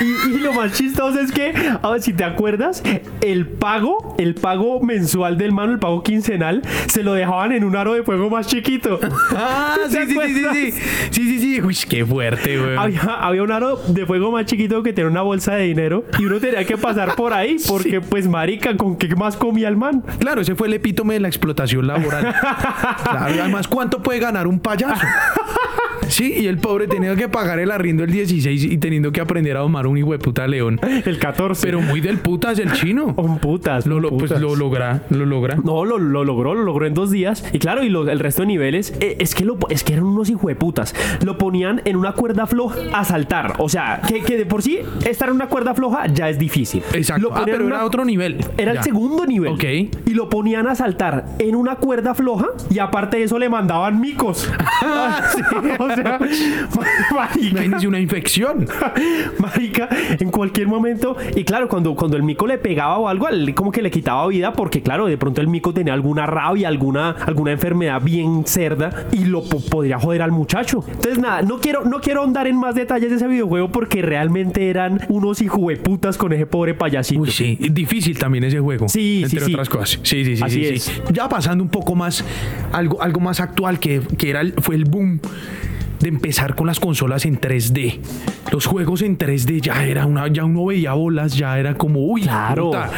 [0.00, 2.82] Y, y lo más chistoso es que, a ver si te acuerdas,
[3.20, 7.76] el pago, el pago mensual del mano, el pago quincenal, se lo dejaban en un
[7.76, 8.98] aro de fuego más chiquito.
[9.30, 10.80] Ah, sí, ¿Te sí, sí, sí, sí.
[11.10, 11.62] Sí, sí, sí.
[11.62, 12.76] Uy, qué fuerte, güey.
[12.76, 16.24] Había, había un aro de fuego más chiquito que tenía una bolsa de dinero y
[16.24, 20.02] uno tenía que pasar por ahí porque, pues, marica, ¿con qué más comía el man?
[20.18, 22.34] Claro, ese fue el epítome de la explotación laboral.
[23.06, 25.04] Claro, y además, ¿cuánto puede ganar un payaso?
[26.08, 29.56] Sí, y el pobre tenía que pagar el arriendo el 16 y teniendo que aprender
[29.56, 30.80] a domar un hijo de puta león.
[31.04, 31.66] El 14.
[31.66, 33.06] Pero muy del putas el chino.
[33.16, 33.86] Un putas.
[33.86, 34.40] Lo, lo- pues putas.
[34.40, 35.56] lo logra, lo logra.
[35.56, 37.44] No, lo, lo logró, lo logró en dos días.
[37.52, 40.28] Y claro, y el resto de niveles, eh, es que lo, es que eran unos
[40.30, 40.94] hijueputas.
[41.24, 43.54] Lo ponían en una cuerda floja a saltar.
[43.58, 46.82] O sea, que, que de por sí estar en una cuerda floja ya es difícil.
[46.92, 47.28] Exacto.
[47.28, 48.38] Lo Ah, pero era otro nivel.
[48.56, 48.78] Era Ya.
[48.80, 49.52] el segundo nivel.
[49.52, 49.64] Ok.
[50.06, 54.00] Y lo ponían a saltar en una cuerda floja y aparte de eso le mandaban
[54.00, 54.48] micos.
[54.88, 55.40] Ah, Sí,
[55.78, 56.18] o sea,
[57.88, 58.65] una infección.
[59.38, 61.16] Marica, en cualquier momento.
[61.34, 64.26] Y claro, cuando, cuando el mico le pegaba o algo, él como que le quitaba
[64.28, 69.06] vida porque, claro, de pronto el mico tenía alguna rabia, alguna, alguna enfermedad bien cerda
[69.12, 70.84] y lo po- podría joder al muchacho.
[70.86, 74.68] Entonces, nada, no quiero, no quiero ahondar en más detalles de ese videojuego porque realmente
[74.70, 77.20] eran unos hijueputas con ese pobre payasito.
[77.22, 78.88] Uy, sí, difícil también ese juego.
[78.88, 79.52] Sí, entre sí, sí.
[79.52, 80.00] otras cosas.
[80.02, 80.42] Sí, sí, sí.
[80.44, 80.82] Así sí, es.
[80.84, 80.92] sí.
[81.12, 82.24] Ya pasando un poco más,
[82.72, 85.20] algo, algo más actual que, que era el- fue el boom
[86.00, 88.00] de empezar con las consolas en 3D.
[88.52, 92.22] Los juegos en 3D ya era una, ya uno veía bolas, ya era como, uy,
[92.22, 92.66] Claro.
[92.66, 92.90] puta.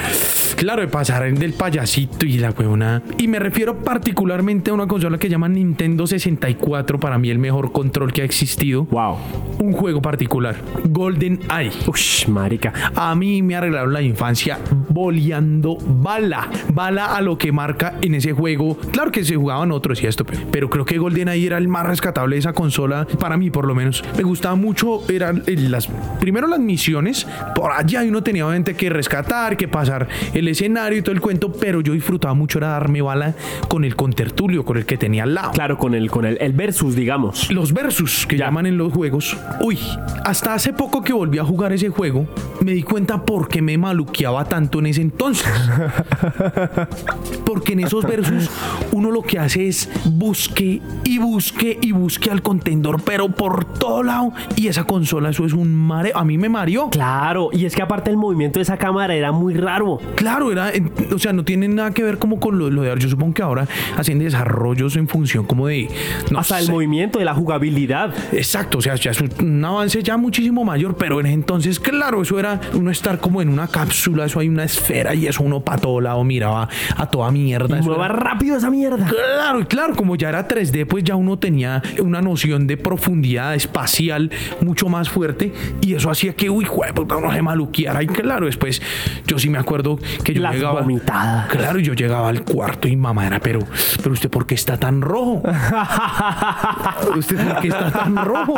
[0.57, 3.01] Claro, de pasar del payasito y la huevona.
[3.17, 7.71] Y me refiero particularmente a una consola que llaman Nintendo 64, para mí el mejor
[7.71, 8.85] control que ha existido.
[8.87, 9.19] Wow.
[9.61, 10.57] Un juego particular,
[10.89, 11.71] Golden Eye.
[11.87, 12.73] Ush, marica.
[12.97, 14.59] A mí me arreglaron la infancia
[14.89, 16.49] boleando bala.
[16.75, 18.77] Bala a lo que marca en ese juego.
[18.91, 22.35] Claro que se jugaban otros y esto, pero, creo que GoldenEye era el más rescatable
[22.35, 22.88] de esa consola.
[23.19, 24.03] Para mí, por lo menos.
[24.17, 25.03] Me gustaba mucho.
[25.11, 25.89] Eran eh, las.
[26.21, 27.27] Primero las misiones.
[27.55, 31.21] Por allá y uno tenía obviamente que rescatar, que pasar el escenario y todo el
[31.21, 31.53] cuento.
[31.53, 33.35] Pero yo disfrutaba mucho era darme bala
[33.69, 35.53] con el contertulio, con el que tenía al lado.
[35.53, 37.51] Claro, con el, con el, el versus, digamos.
[37.53, 38.47] Los versus que Ya.
[38.47, 39.37] llaman en los juegos.
[39.61, 39.79] Uy,
[40.25, 42.27] hasta hace poco que volví a jugar ese juego,
[42.61, 45.47] me di cuenta por qué me maluqueaba tanto en ese entonces.
[47.45, 48.51] Porque en esos versus
[48.93, 52.43] uno lo que hace es busque y busque y busque al
[53.05, 54.33] pero por todo lado.
[54.57, 56.17] Y esa consola, eso es un mareo.
[56.17, 56.91] A mí me mareó.
[56.91, 59.99] Claro, y es que aparte el movimiento de esa cámara era muy raro.
[60.15, 60.71] Claro, era,
[61.15, 63.43] o sea, no tiene nada que ver como con lo, lo de, yo supongo que
[63.43, 65.89] ahora hacen desarrollos en función como de,
[66.31, 68.15] no Hasta el movimiento de la jugabilidad.
[68.33, 72.23] Exacto, o sea, ya es un avance ya muchísimo mayor, pero en ese entonces, claro,
[72.23, 75.61] eso era uno estar como en una cápsula, eso hay una esfera y eso uno
[75.61, 77.77] para todo lado miraba a toda mierda.
[77.77, 79.07] Y eso mueva era- rápido esa mierda.
[79.07, 84.31] Claro, claro, como ya era 3D, pues ya uno tenía una noción de profundidad espacial
[84.61, 88.03] mucho más fuerte y eso hacía que, uy, puta, uno se maluqueara.
[88.03, 88.81] Y claro, después
[89.27, 90.81] yo sí me acuerdo que yo Las llegaba.
[90.83, 91.49] vomitadas.
[91.49, 93.61] Claro, yo llegaba al cuarto y mamá era, pero,
[94.03, 95.43] pero usted, ¿por qué está tan rojo?
[97.17, 98.55] ¿Usted por qué está tan rojo?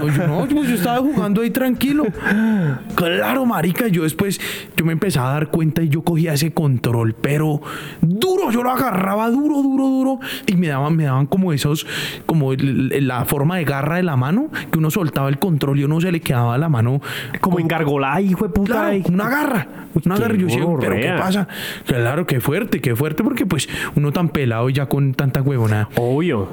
[0.00, 2.04] No, yo no, pues yo estaba jugando ahí tranquilo.
[2.94, 4.40] Claro, marica, yo después,
[4.76, 7.60] yo me empezaba a dar cuenta y yo cogía ese control, pero
[8.00, 11.86] duro, yo lo agarraba duro, duro, duro, y me daban, me daban como esos,
[12.26, 15.78] como el- el- la forma de garra de la mano, que uno soltaba el control
[15.78, 17.00] y uno se le quedaba la mano
[17.40, 18.90] Como engargolada, hijo de puta.
[18.90, 19.66] Claro, una garra.
[20.04, 20.34] Una qué garra.
[20.36, 21.48] Yo decía, pero ¿qué pasa?
[21.86, 25.88] Claro, qué fuerte, qué fuerte, porque pues uno tan pelado y ya con tanta huevona.
[25.96, 26.48] Obvio.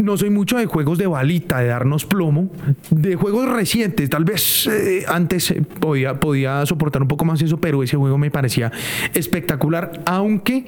[0.00, 2.48] No soy mucho de juegos de balita, de darnos plomo,
[2.90, 4.08] de juegos recientes.
[4.08, 8.16] Tal vez eh, antes eh, podía, podía soportar un poco más eso, pero ese juego
[8.16, 8.72] me parecía
[9.12, 10.64] espectacular, aunque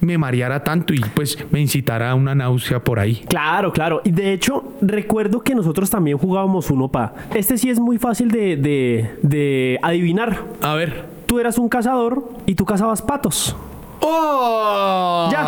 [0.00, 3.24] me mareara tanto y pues me incitara a una náusea por ahí.
[3.28, 4.02] Claro, claro.
[4.04, 7.14] Y de hecho, recuerdo que nosotros también jugábamos uno pa.
[7.34, 10.44] Este sí es muy fácil de, de, de adivinar.
[10.62, 11.16] A ver.
[11.26, 13.56] Tú eras un cazador y tú cazabas patos.
[14.00, 15.28] ¡Oh!
[15.30, 15.40] Ya,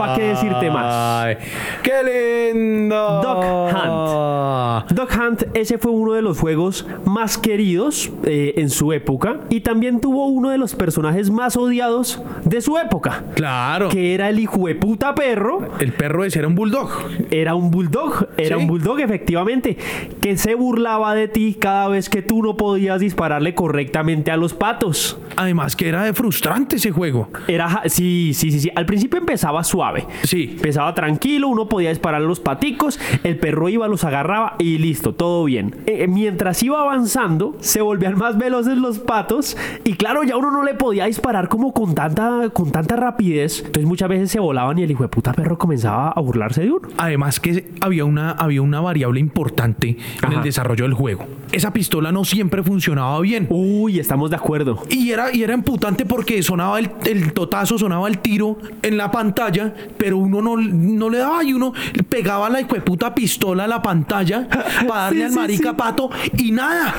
[0.00, 0.94] ¿pa' qué decirte más?
[0.94, 1.36] Ay,
[1.82, 3.20] ¡Qué lindo!
[3.22, 4.90] Duck Hunt.
[4.92, 9.60] Duck Hunt, ese fue uno de los juegos más queridos eh, en su época y
[9.60, 13.88] también tuvo uno de los personajes más odiados de su época, Claro.
[13.88, 15.68] que era el hijo de puta perro.
[15.80, 16.90] El perro ese era un bulldog.
[17.30, 18.62] Era un bulldog, era Sí.
[18.62, 19.76] un bulldog efectivamente,
[20.20, 24.54] que se burlaba de ti cada vez que tú no podías dispararle correctamente a los
[24.54, 25.18] patos.
[25.36, 27.28] Además que era de frustrante ese juego.
[27.46, 28.70] Era, sí, sí, sí, sí.
[28.74, 30.06] Al principio empezaba suave.
[30.22, 30.50] Sí.
[30.56, 35.44] Empezaba tranquilo, uno podía disparar los paticos, el perro iba, los agarraba y listo, todo
[35.44, 35.74] bien.
[35.86, 40.62] Eh, mientras iba avanzando, se volvían más veloces los patos y claro, ya uno no
[40.62, 43.58] le podía disparar como con tanta, con tanta rapidez.
[43.58, 46.72] Entonces muchas veces se volaban y el hijo de puta perro comenzaba a burlarse de
[46.72, 46.88] uno.
[46.96, 51.26] Además que había una, había una variable importante en el desarrollo del juego.
[51.52, 53.46] Esa pistola no siempre funcionaba bien.
[53.50, 54.82] Uy, estamos de acuerdo.
[54.90, 59.10] Y era, y era imputante porque sonaba el, el totazo, sonaba el tiro en la
[59.10, 61.72] pantalla, pero uno no, no le daba y uno
[62.08, 64.46] pegaba la puta pistola a la pantalla
[64.86, 65.76] para darle Sí, al marica sí.
[65.76, 66.94] pato y nada.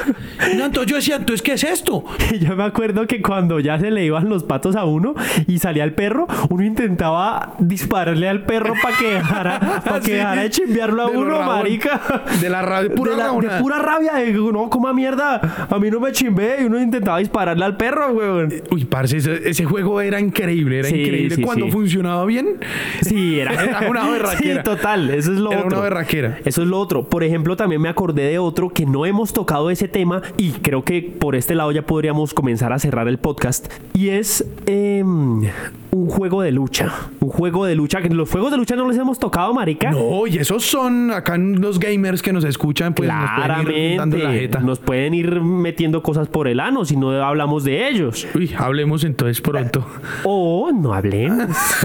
[0.54, 2.04] Y Entonces yo decía, entonces, ¿qué es esto?
[2.40, 5.16] Yo me acuerdo que cuando ya se le iban los patos a uno
[5.48, 10.42] y salía el perro, uno intentaba dispararle al perro para que dejara, para que dejara
[10.44, 12.02] de chimbearlo a de uno, marica.
[12.42, 15.90] De la rabia, pura de, la- de pura rabia, de, no, coma mierda, a mí
[15.92, 18.54] no me chimbé y uno intentaba dispararle al perro, weón.
[18.72, 21.36] Uy, parce, ese, ese juego era increíble, era Sí, increíble.
[21.36, 21.72] sí, Cuando sí.
[21.72, 22.58] funcionaba bien,
[23.02, 24.56] Sí, era, Era una berraquera.
[24.56, 25.78] Sí, total, eso es lo Era otro.
[25.78, 26.40] una berraquera.
[26.46, 27.08] Eso es lo otro.
[27.08, 30.84] Por ejemplo, también me acordé de otro que no hemos tocado ese tema y creo
[30.84, 33.72] que por este lado ya podríamos comenzar a cerrar el podcast.
[33.94, 35.44] Y es em,
[35.92, 36.94] un juego de lucha.
[37.20, 38.00] Un juego de lucha.
[38.02, 39.92] Los juegos de lucha no les hemos tocado, marica.
[39.92, 44.18] No, y esos son acá los gamers que nos escuchan, pues nos pueden ir dando
[44.18, 44.48] la Claramente.
[44.48, 44.60] jeta.
[44.60, 48.28] Nos pueden ir metiendo cosas por el ano si no hablamos de ellos.
[48.36, 49.86] Uy, hablemos entonces pronto.
[50.24, 51.50] O no hablemos.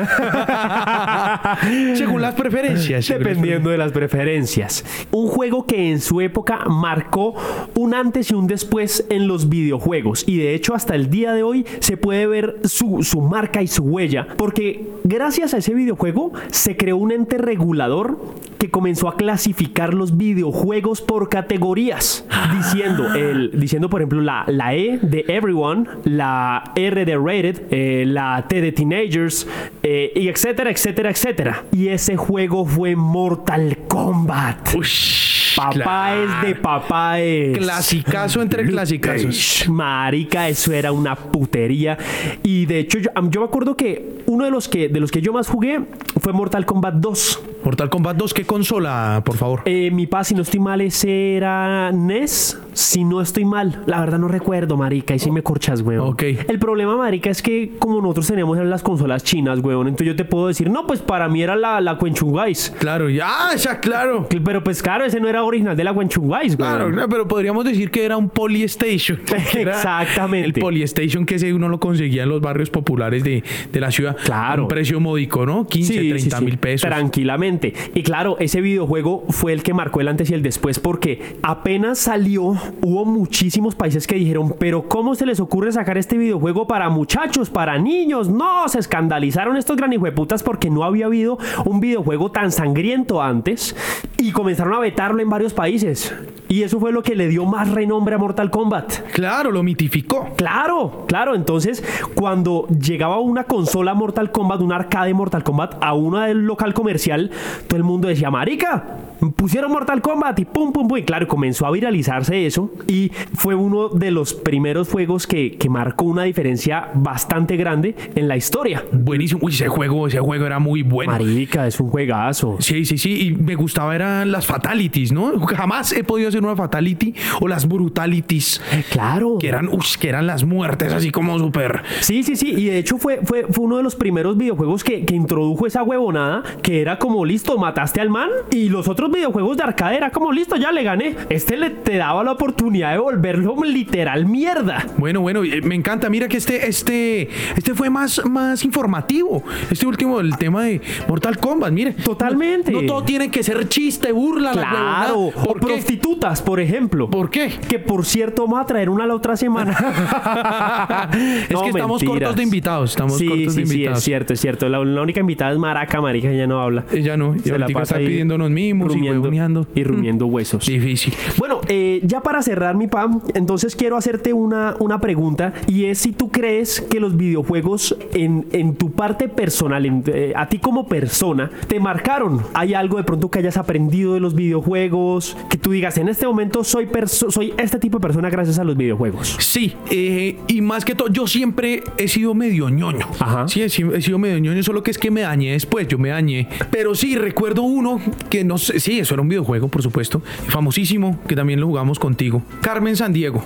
[1.95, 3.09] según las preferencias.
[3.09, 4.85] Dependiendo de las preferencias.
[5.11, 7.35] Un juego que en su época marcó
[7.75, 10.25] un antes y un después en los videojuegos.
[10.27, 13.67] Y de hecho hasta el día de hoy se puede ver su, su marca y
[13.67, 14.27] su huella.
[14.37, 18.19] Porque gracias a ese videojuego se creó un ente regulador
[18.59, 22.25] que comenzó a clasificar los videojuegos por categorías.
[22.57, 28.05] Diciendo, el, diciendo por ejemplo, la, la E de Everyone, la R de Rated, eh,
[28.07, 29.47] la T de Teenagers,
[29.83, 31.65] eh, y etcétera, etcétera, etcétera.
[31.73, 34.75] Y ese juego fue Mortal Kombat.
[34.75, 37.59] Ush, Papá es de papá es.
[37.59, 39.67] Clasicazo entre clasicazos.
[39.69, 41.97] Marica, eso era una putería.
[42.43, 45.21] Y de hecho, yo, yo me acuerdo que uno de los que, de los que
[45.21, 45.81] yo más jugué
[46.21, 47.41] fue Mortal Kombat 2.
[47.65, 49.63] Mortal Kombat 2, ¿qué consola, por favor?
[49.65, 52.61] Eh, mi pa, si no estoy mal, ese era NES.
[52.75, 55.15] Si no estoy mal, la verdad no recuerdo, marica.
[55.15, 56.09] Y si me corchas, weón.
[56.09, 56.23] Ok.
[56.49, 60.25] El problema, marica, es que como nosotros tenemos las consolas chinas, weón, entonces yo te
[60.25, 62.75] puedo decir, no, pues para mí era la, la Quenchungais.
[62.79, 64.29] Claro, ya, ya, claro.
[64.29, 66.71] Pero pues claro, ese no era original de la Quenchungais, weón.
[66.77, 69.21] Claro, claro, pero podríamos decir que era un Polystation.
[69.55, 70.47] Exactamente.
[70.47, 74.17] El Polystation que ese uno lo conseguía en los barrios populares de, de la ciudad.
[74.23, 74.63] Claro.
[74.63, 75.67] A Un precio módico, ¿no?
[75.67, 76.89] 15, Sí, sí, 30 sí, mil pesos.
[76.91, 77.54] Tranquilamente.
[77.95, 81.99] Y claro, ese videojuego fue el que marcó el antes y el después porque apenas
[81.99, 86.89] salió, hubo muchísimos países que dijeron, pero ¿cómo se les ocurre sacar este videojuego para
[86.89, 88.29] muchachos, para niños?
[88.29, 93.77] No, se escandalizaron estos granijueputas porque no había habido un videojuego tan sangriento antes
[94.19, 96.15] y comenzaron a vetarlo en varios países.
[96.49, 99.11] Y eso fue lo que le dio más renombre a Mortal Kombat.
[99.13, 100.29] Claro, lo mitificó.
[100.37, 101.35] Claro, claro.
[101.35, 101.83] Entonces,
[102.15, 107.31] cuando llegaba una consola Mortal Kombat, un arcade Mortal Kombat, a una del local comercial,
[107.67, 108.85] todo el mundo decía, marica,
[109.33, 110.99] pusieron Mortal Kombat y pum, pum, pum.
[110.99, 112.71] Y claro, comenzó a viralizarse eso.
[112.87, 118.29] Y fue uno de los primeros juegos que, que marcó una diferencia bastante grande en
[118.29, 118.85] la historia.
[118.93, 119.41] Buenísimo.
[119.43, 121.13] Uy, ese juego, ese juego era muy bueno.
[121.13, 122.57] Marica, es un juegazo.
[122.61, 123.29] Sí, sí, sí.
[123.29, 125.39] Y me gustaba eran las fatalities, ¿no?
[125.47, 128.61] Jamás he podido hacer una fatality o las brutalities.
[128.91, 129.39] Claro.
[129.39, 131.83] Que eran, uy, que eran las muertes así como súper.
[132.01, 132.53] Sí, sí, sí.
[132.57, 135.83] Y de hecho fue, fue, fue uno de los primeros videojuegos que, que introdujo esa
[135.83, 138.29] huevonada que era como listo, mataste al man.
[138.51, 141.15] Y los otros videojuegos de arcade era como listo, ya le gané.
[141.31, 144.85] Este le te daba la oportunidad de volverlo literal mierda.
[144.99, 146.09] Bueno, bueno, eh, me encanta.
[146.11, 149.43] Mira que este, este, este fue más, más informativo.
[149.71, 151.93] Este último, el tema de Mortal Kombat, mire.
[151.93, 152.73] Totalmente.
[152.73, 155.19] No, no todo tiene que ser chiste, burla, la Claro.
[155.47, 157.09] O prostitutas, por ejemplo.
[157.09, 157.51] ¿Por qué?
[157.69, 159.73] Que por cierto, vamos a traer una la otra semana.
[161.49, 162.29] es No, que estamos mentiras.
[162.29, 162.91] cortos de invitados.
[162.91, 163.99] Estamos sí, cortos sí, de sí, invitados.
[163.99, 164.69] es cierto, es cierto.
[164.69, 166.85] La, la única invitada es Maraca, marica, ella no habla.
[166.93, 167.35] Ella no.
[167.39, 169.67] Se la pasa está ahí pidiéndonos mimos y rumiando- huevoneando.
[169.75, 170.67] y rumiendo huesos.
[170.67, 171.15] Difícil.
[171.39, 175.99] Bueno, eh, ya para cerrar mi pam, entonces quiero hacerte una, una pregunta y es
[175.99, 180.59] si tú crees que los videojuegos en, en tu parte personal, en, eh, a ti
[180.59, 182.41] como persona, te marcaron.
[182.55, 185.37] ¿Hay algo de pronto que hayas aprendido de los videojuegos?
[185.51, 188.65] Que tú digas, en este momento soy, perso- soy este tipo de persona gracias a
[188.65, 189.37] los videojuegos.
[189.41, 193.07] Sí, eh, y más que todo, yo siempre he sido medio ñoño.
[193.19, 193.47] Ajá.
[193.49, 195.99] Sí, he, sido he sido medio ñoño, solo que es que me dañé después, yo
[195.99, 196.49] me dañé.
[196.71, 201.19] Pero sí, recuerdo uno que no sé, sí, eso era un videojuego, por supuesto, famosísimo,
[201.27, 202.43] que también lo jugamos contigo.
[202.61, 203.43] Carmen San Diego.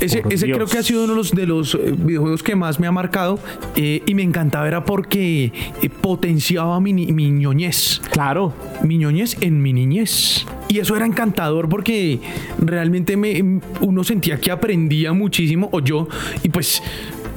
[0.00, 2.56] ese por ese creo que ha sido uno de los, de los eh, videojuegos que
[2.56, 3.38] más me ha marcado
[3.76, 8.52] eh, y me encantaba, era porque eh, potenciaba mi, mi ñoñez Claro.
[8.82, 10.44] mi ñoñez en mi niñez.
[10.66, 12.18] Y eso era encantador porque
[12.58, 16.08] realmente me, uno sentía que aprendía muchísimo, o yo,
[16.42, 16.82] y pues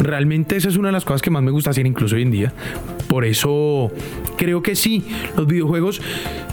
[0.02, 2.32] realmente esa es una de las cosas que más me gusta hacer incluso hoy en
[2.32, 2.54] día.
[3.08, 3.92] Por eso
[4.38, 5.04] creo que sí,
[5.38, 6.02] los videojuegos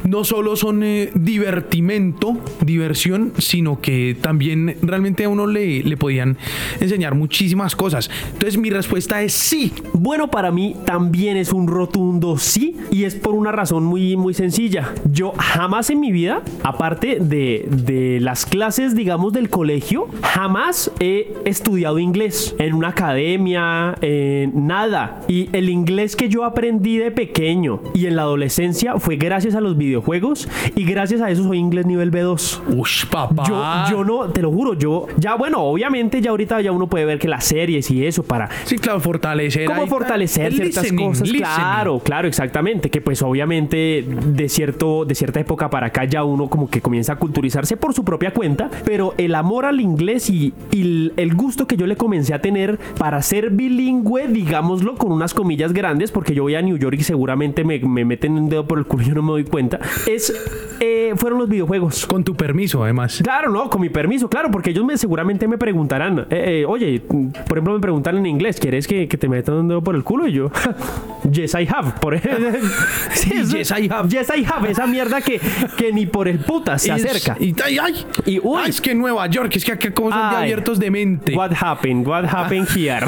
[0.04, 6.36] no solo son eh, divertimento, diversión, sino que también realmente a uno le, le podían
[6.80, 8.10] enseñar muchísimas cosas.
[8.32, 9.72] Entonces mi respuesta es sí.
[9.92, 14.34] Bueno, para mí también es un rotundo sí y es por una razón muy, muy
[14.34, 14.92] sencilla.
[15.10, 21.32] Yo jamás en mi vida, aparte de, de las clases, digamos, del colegio, jamás he
[21.44, 25.20] estudiado inglés en una academia, en nada.
[25.28, 29.60] Y el inglés que yo aprendí de pequeño y en la adolescencia fue gracias a
[29.60, 32.60] los videojuegos y gracias a eso soy inglés nivel B2.
[32.76, 33.44] Ush, papá.
[33.46, 37.04] Yo, yo no, te lo juro, yo ya bueno, obviamente ya ahorita ya uno puede
[37.04, 39.66] ver que las series y eso para Sí, claro, fortalecer.
[39.66, 41.20] cómo fortalecer ciertas cosas.
[41.22, 41.38] listening.
[41.42, 42.90] Claro, claro, exactamente.
[42.90, 47.14] Que pues obviamente de cierto, de cierta época para acá ya uno como que comienza
[47.14, 48.70] a culturizarse por su propia cuenta.
[48.84, 52.78] Pero el amor al inglés y, y el gusto que yo le comencé a tener
[52.98, 57.02] para ser bilingüe, digámoslo con unas comillas grandes, porque yo voy a New York y
[57.04, 59.78] seguramente me, me meten un dedo por el culo y yo no me doy cuenta,
[60.06, 60.32] es,
[60.80, 62.06] eh, fueron los videojuegos.
[62.06, 63.20] Con tu permiso, además.
[63.22, 67.00] Claro, no, con mi permiso, claro, porque ellos me, seguramente me preguntarán, eh, eh, oye,
[67.00, 70.04] por ejemplo, me preguntan en inglés, ¿quieres que, que te metan un dedo por el
[70.04, 70.26] culo?
[70.26, 70.50] Y yo,
[71.30, 71.92] yes, I have.
[72.00, 72.48] Por ejemplo,
[73.12, 74.08] Sí, eso- yes, I have.
[74.08, 74.70] Yes, I have.
[74.70, 75.38] Esa mierda que,
[75.76, 77.36] que ni por el puta se acerca.
[77.38, 78.60] Y, ay, ay, Y, uy.
[78.64, 81.34] Ay, es que en Nueva York, es que acá como son de abiertos de mente.
[81.36, 82.06] What happened?
[82.06, 83.06] What happened here?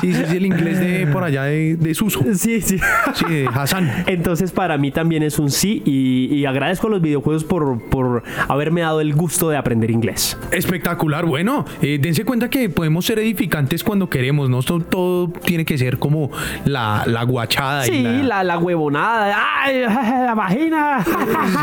[0.00, 2.20] Sí, sí, sí, el inglés de por allá de, de Suso.
[2.34, 2.78] sí, sí.
[3.14, 4.04] Sí, de Hassan.
[4.06, 8.07] Entonces para mí también es un sí y, y agradezco a los videojuegos por, por
[8.48, 10.36] haberme dado el gusto de aprender inglés.
[10.50, 15.64] Espectacular, bueno, eh, dense cuenta que podemos ser edificantes cuando queremos, no todo, todo tiene
[15.64, 16.30] que ser como
[16.64, 18.12] la, la guachada y Sí, la...
[18.22, 19.36] la, la huevonada.
[19.62, 21.04] ¡Ay, la vagina!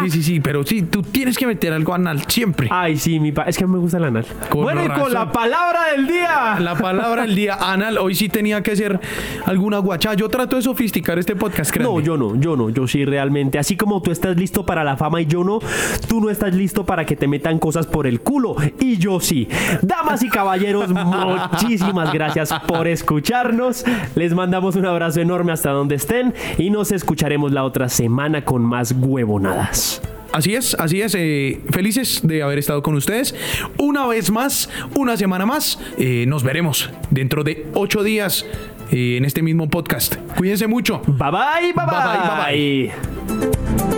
[0.04, 2.68] Sí, sí, sí, pero sí, tú tienes que meter algo anal siempre.
[2.72, 4.26] Ay, sí, mi pa es que me gusta el anal.
[4.50, 6.58] Con bueno, y con la palabra del día.
[6.60, 9.00] La palabra del día, anal, hoy sí tenía que ser
[9.46, 10.16] alguna guachada.
[10.16, 11.94] Yo trato de sofisticar este podcast, créanme.
[11.94, 13.58] No, yo no, yo no, yo sí realmente.
[13.60, 15.60] Así como tú estás listo para la fama y yo no,
[16.08, 19.48] tú no estás listo para que te metan cosas por el culo y yo sí.
[19.82, 23.84] Damas y caballeros, muchísimas gracias por escucharnos.
[24.16, 28.64] Les mandamos un abrazo enorme hasta donde estén y nos escucharemos la otra semana con
[28.64, 30.02] más huevonadas.
[30.34, 31.16] Así es, así es.
[31.18, 33.34] eh, felices de haber estado con ustedes.
[33.78, 35.80] Una vez más, una semana más.
[35.98, 38.46] Eh, nos veremos dentro de ocho días
[38.92, 40.18] eh, en este mismo podcast.
[40.38, 41.02] Cuídense mucho.
[41.08, 41.96] Bye bye, bye bye.
[41.96, 42.92] Bye, bye,
[43.38, 43.95] bye, bye.